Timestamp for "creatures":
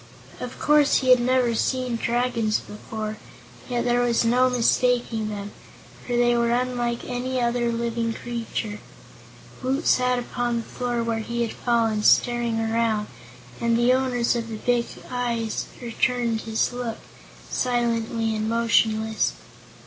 8.11-8.79